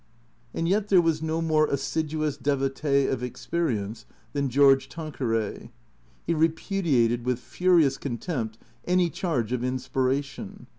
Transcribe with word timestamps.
And 0.55 0.67
yet 0.67 0.87
there 0.87 0.99
was 0.99 1.21
no 1.21 1.43
more 1.43 1.67
assiduous 1.67 2.35
devotee 2.35 3.05
of 3.05 3.21
experience 3.21 4.07
than 4.33 4.49
George 4.49 4.89
Tanqueray. 4.89 5.69
He 6.25 6.33
repudiated 6.33 7.23
with 7.23 7.37
furious 7.37 7.99
contempt 7.99 8.57
any 8.83 9.11
charge 9.11 9.51
of 9.53 9.63
inspiration. 9.63 10.65